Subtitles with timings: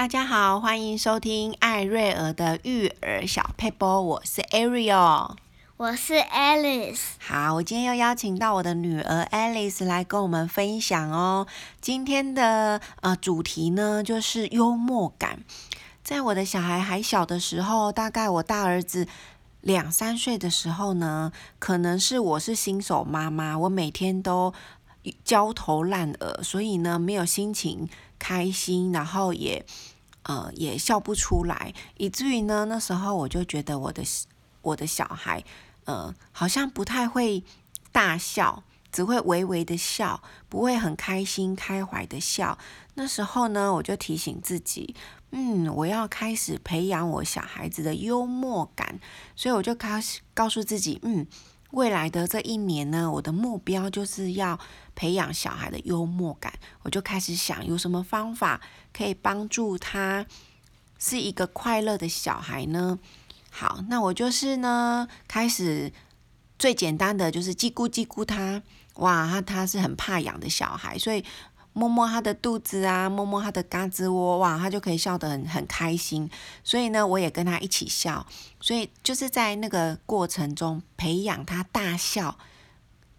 [0.00, 5.34] 大家好，欢迎收听艾瑞尔的育儿小佩波，我是 Ariel，
[5.76, 7.00] 我是 Alice。
[7.18, 11.46] 好，我今天又邀请到我的女儿 Alice 来跟我们分享哦。
[11.82, 15.40] 今天的呃主题呢，就是幽默感。
[16.02, 19.06] 在我的小孩还小的时候，大概我大儿子
[19.60, 24.54] 两三岁的时候呢，可能是我是新手妈妈，我每天都
[25.24, 29.64] 焦头烂额，所以呢，没有心情开心，然后也
[30.24, 34.02] 呃也笑不出来，以至于呢，那时候我就觉得我的
[34.60, 35.42] 我的小孩
[35.84, 37.42] 呃好像不太会
[37.90, 42.58] 大笑，只会微微的笑，不会很开心开怀的笑。
[42.94, 44.94] 那时候呢，我就提醒自己，
[45.30, 49.00] 嗯，我要开始培养我小孩子的幽默感，
[49.34, 51.26] 所以我就开始告诉自己，嗯。
[51.72, 54.58] 未来的这一年呢，我的目标就是要
[54.94, 56.52] 培养小孩的幽默感。
[56.82, 58.60] 我就开始想，有什么方法
[58.92, 60.26] 可以帮助他
[60.98, 62.98] 是一个快乐的小孩呢？
[63.50, 65.92] 好，那我就是呢，开始
[66.58, 68.62] 最简单的就是叽咕叽咕他。
[68.94, 71.24] 哇，他他是很怕痒的小孩，所以。
[71.72, 76.28] 摸摸他的肚子啊，摸摸他的胳肢窝，哇，他就可以笑得很很开心。
[76.64, 78.26] 所以呢，我也跟他一起笑。
[78.60, 82.36] 所以就是在那个过程中培养他大笑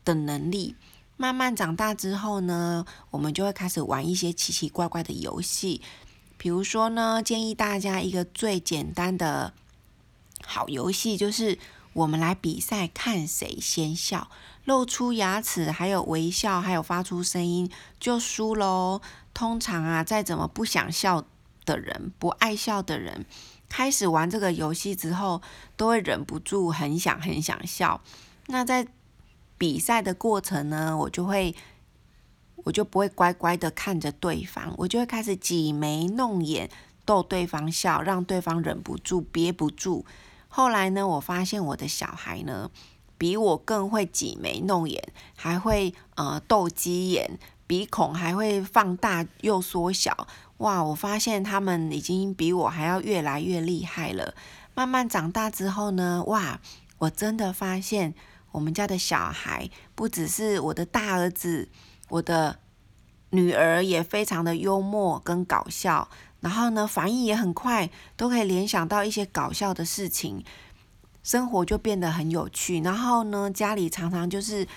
[0.04, 0.76] 的能力。
[1.18, 5.82] 慢慢长大之后呢，我们就会开始玩一些奇奇怪怪的游戏。
[6.38, 9.54] 比如说呢，建议大家一个最简单的
[10.44, 11.58] 好游戏，就是
[11.94, 14.30] 我们来比赛看谁先笑。
[14.66, 19.02] 露出牙齿，还有微笑，还有发出声音，就输喽。
[19.34, 21.26] 通常啊，再怎么不想笑
[21.66, 23.26] 的人，不爱笑的人，
[23.68, 25.42] 开始玩这个游戏之后，
[25.76, 28.02] 都会忍不住很想很想笑。
[28.48, 28.88] 那在
[29.58, 31.56] 比赛的过程呢，我就会，
[32.58, 36.70] 我就不会乖乖的看着对方，我就会开始挤眉弄眼
[37.04, 40.06] 逗对方笑，让对方忍不住憋不住。
[40.52, 42.70] 后来呢，我发现我的小孩呢。
[43.18, 45.00] 比我更会挤眉弄眼，
[45.36, 47.38] 还会呃斗鸡眼，
[47.68, 50.26] 鼻孔还会放大又缩小。
[50.58, 50.84] 哇！
[50.84, 54.34] 我发现他们已经比我还要越来越厉害了。
[54.74, 56.60] 慢慢长大之后呢，哇！
[56.98, 58.16] 我真的发现
[58.54, 61.70] 我们家的小孩不只是我的大儿子，
[62.10, 62.58] 我的
[63.30, 66.10] 女儿也非常的幽默跟搞笑，
[66.42, 70.44] 然后呢，反应也很快，都可以联想到一些搞笑的事情。
[71.24, 74.68] 生活就变得很有趣，然后呢，家里常常就是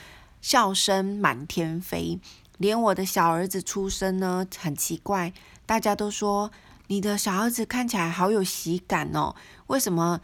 [0.41, 2.21] 笑声满天飞。
[2.59, 5.33] 连我的小儿子出生呢，很奇怪，
[5.67, 6.53] 大家都说
[6.89, 9.35] 你的小儿子看起来好有喜感哦，
[9.69, 10.21] 为什么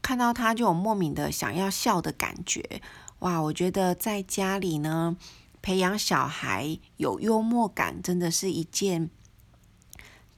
[0.00, 2.80] 看到他就有莫名的想要笑的感觉？
[3.20, 5.16] 哇，我觉得在家里呢，
[5.60, 9.10] 培养小孩有幽默感，真的是一件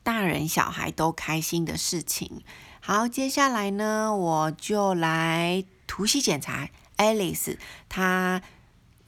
[0.04, 2.44] 大人小孩都开心的事情。
[2.80, 7.56] 好，接下来呢，我就来突袭检查 Alice，
[7.88, 8.42] 她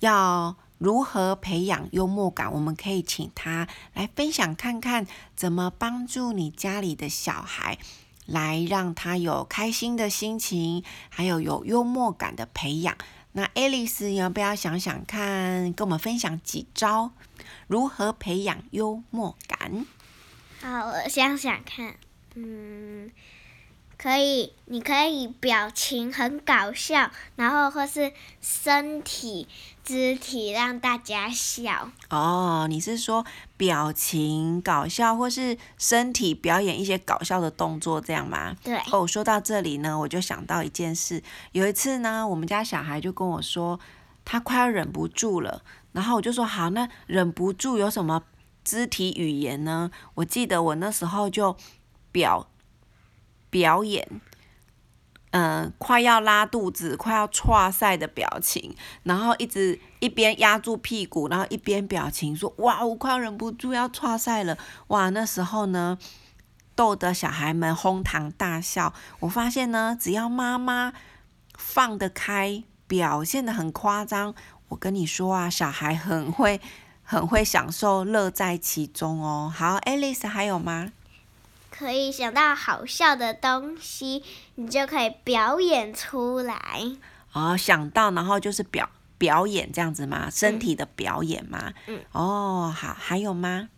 [0.01, 2.51] 要如何培养幽默感？
[2.51, 7.79] 我们可以请她来分享看看，怎么帮助你家里的小孩，
[8.25, 12.97] 来让他有开心的心情，还有有幽默感的培养。
[13.33, 17.11] 那 Alice 要不要想想看，跟我们分享几招，
[17.67, 19.85] 如何培养幽默感？
[20.61, 21.95] 好，我想想看，
[22.35, 23.11] 嗯。
[23.99, 28.13] 可以，你可以表情很搞笑，然后或是
[28.43, 29.49] 身体
[29.83, 31.89] 肢体让大家笑。
[32.11, 33.25] 哦，你是说
[33.57, 38.55] 表情搞笑，或是身体表演一些搞笑的动作，这样吗？
[38.63, 38.79] 对。
[38.93, 41.23] 哦，说到这里呢，我就想到一件事。
[41.53, 43.81] 有一次呢，我们家小孩就跟我说，
[44.27, 45.63] 他快要忍不住了，
[45.93, 48.23] 然后我就说好，那忍不住有什么
[48.67, 49.91] 肢体语言呢？
[50.17, 51.57] 我记得我那时候就
[52.11, 52.49] 表。
[53.49, 54.07] 表演，
[55.31, 65.97] 嗯、呃，快要拉肚子、快要剉赛的表情，然后一直一边压住屁股，然后一边表情说：“哇，我快要忍不住要剉赛了！”哇，那时候呢，
[66.75, 68.93] 逗得小孩们哄堂大笑。
[69.21, 70.93] 我发现呢，只要妈妈
[71.57, 74.35] 放得开，表现得很夸张，
[74.69, 76.61] 我跟你说啊，小孩很会、
[77.07, 79.51] 很会享受，乐在其中哦。
[79.55, 80.93] 好，Alice 还有吗？
[81.71, 84.25] 可以想到好笑的东西，
[84.57, 86.57] 你就可以表演出来。
[87.33, 90.29] 哦，想到然后就是表表演这样子吗？
[90.31, 91.73] 身体的表演吗？
[91.87, 92.01] 嗯。
[92.13, 93.69] 哦，好，还有吗？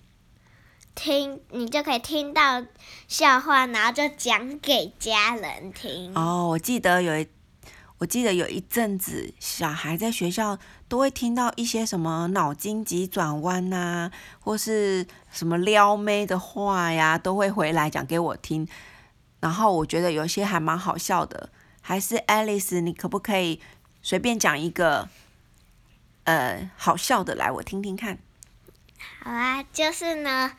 [0.94, 2.64] 听，你就可以听到
[3.08, 6.12] 笑话，然后就讲给家人听。
[6.16, 7.28] 哦，我记得有一，
[7.98, 10.58] 我记得有一阵子，小孩在学校
[10.88, 18.67] 都会听到一些什么脑筋急转弯呐，或是什么撩妹的话呀，都会回来讲给我听。
[19.40, 21.50] 然后我觉得有些还蛮好笑的，
[21.81, 23.61] 还是 Alice，你可不可以
[24.02, 25.08] 随便讲一个
[26.25, 28.19] 呃好笑的来，我听听看。
[29.23, 30.52] 好啊，就是呢。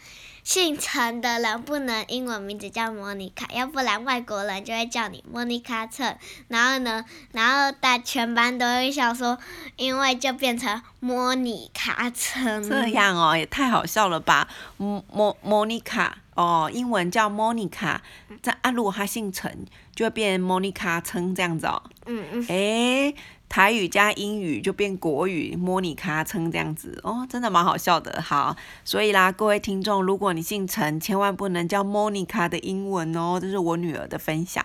[0.50, 6.18] 姓陈的人不能英文名字叫莫妮卡，要不然外国人就会叫你莫妮卡陈。
[6.48, 9.38] 然后呢，然后大全班都会笑说，
[9.76, 12.68] 因为就变成莫妮卡陈。
[12.68, 14.48] 这样哦，也太好笑了吧？
[14.78, 18.02] 莫莫莫妮卡哦，英文叫莫妮卡。
[18.42, 21.84] 这啊，如果他姓陈，就会变莫妮卡陈这样子哦。
[22.08, 22.46] 嗯嗯。
[22.48, 23.16] 诶。
[23.50, 28.22] 台语加英语就变国语，莫妮卡称这样子哦，真的蛮好笑的。
[28.22, 28.56] 好，
[28.86, 34.64] 所以啦，各位听众，如果你姓陈，千万不能叫莫妮卡的英文哦，这是我女儿的分享。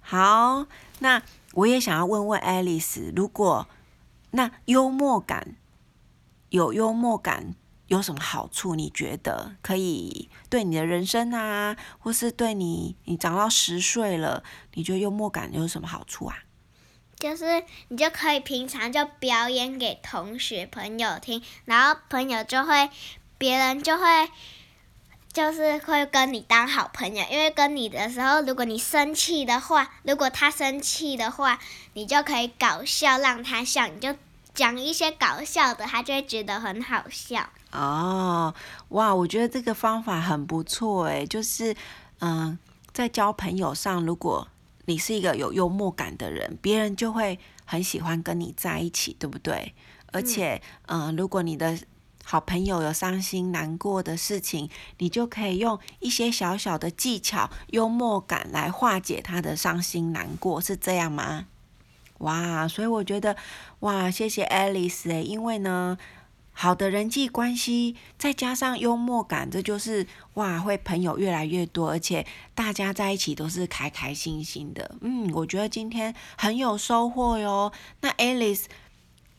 [0.00, 0.66] 好，
[1.00, 1.20] 那
[1.54, 3.66] 我也想要问问 Alice，如果
[4.30, 5.56] 那幽默感
[6.50, 7.56] 有幽默感
[7.88, 8.76] 有什么好处？
[8.76, 14.44] 你觉得可以对你的人生啊，或是对你你长到十岁了，
[14.74, 16.36] 你觉得幽默感有什么好处啊？
[17.18, 22.90] 就是你就可以平常就表演给同学朋友听，然后朋友就会，
[23.38, 24.28] 别人就会，
[25.32, 27.24] 就是会跟你当好朋友。
[27.30, 31.58] 因为跟你的时候，如果你生气的话，如果他生气的话，
[31.94, 34.14] 你就可以搞笑让他笑，你就
[34.54, 37.48] 讲一些搞笑的，他就会觉得很好笑。
[37.72, 38.54] 哦，
[38.90, 41.74] 哇，我觉得这个方法很不错诶，就是
[42.20, 42.58] 嗯，
[42.92, 44.46] 在交朋友上，如果
[44.86, 49.74] 你是一个有幽默感的人，别人就会很喜欢跟你在一起，对不对？
[50.12, 51.78] 而且，嗯、呃，如果你的
[52.24, 61.46] 好朋友有伤心难过的事情，你就可以用一些小小的技巧、幽默感来化解他的伤心难过，是这样吗？
[62.18, 63.36] 哇，所以我觉得，
[63.80, 65.98] 哇，谢谢 Alice 诶，因为呢。
[66.58, 74.96] 好的人际关系，再加上幽默感，这就是哇，会朋友越来越多，而且大家在一起都是开开心心的。
[75.02, 77.70] 嗯，我觉得今天很有收获哟。
[78.00, 78.64] 那 Alice，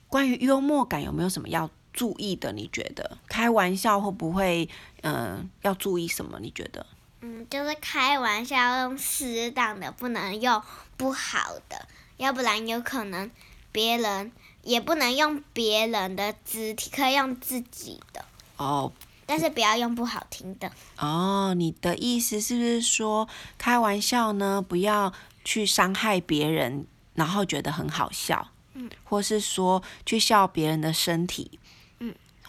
[0.08, 2.52] 关于幽默感有没有什么要注意的？
[2.52, 4.70] 你觉得开玩笑会不会，
[5.02, 6.38] 嗯、要注意什么？
[6.40, 6.86] 你觉得？
[7.22, 10.62] 嗯，就是开玩笑用适当的，不能用
[10.96, 11.88] 不好的，
[12.18, 13.32] 要不然有可能
[13.72, 14.32] 别人。
[14.68, 18.26] 也不能用别人的肢体，可以用自己的
[18.58, 18.92] 哦，oh,
[19.26, 20.68] 但是不要用不好听的
[21.00, 21.48] 哦。
[21.48, 25.14] Oh, 你的意思是不是说，开玩笑呢，不要
[25.46, 26.86] 去伤害别人，
[27.16, 31.58] 然后觉得很好笑，嗯，或是说去笑别人的身体。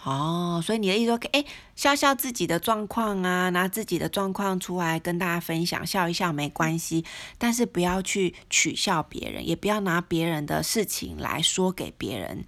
[0.08, 1.44] 哦，所以你的意思说，哎，
[1.76, 7.04] 笑笑自己的状况啊，拿自己的状况出来跟大家分享，笑一笑没关系，
[7.36, 12.46] 但是不要去取笑别人，也不要拿别人的事情来说给别人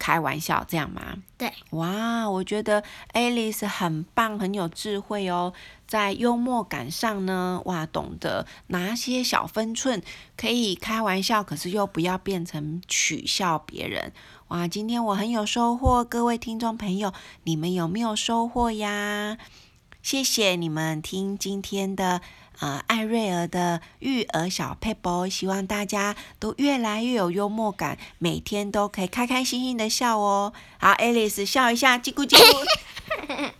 [0.00, 1.18] 开玩笑，这样吗？
[1.36, 1.52] 对。
[1.70, 2.82] 哇，我觉得
[3.12, 5.52] Alice 很棒，很有智慧哦，
[5.86, 10.02] 在幽默感上呢，哇，懂得拿些小分寸，
[10.36, 14.12] 可以开玩笑，可是又不要变成取笑别人。
[14.48, 17.12] 哇，今天我很有收获，各位听众朋友，
[17.44, 19.36] 你们有没有收获呀？
[20.02, 22.20] 谢谢你们听今天的
[22.60, 30.52] 呃艾瑞儿的育儿小佩博，希望大家都越来越有幽默感，每天都可以开开心心的笑哦。
[30.78, 33.50] 好，Alice 笑一下，叽咕叽咕。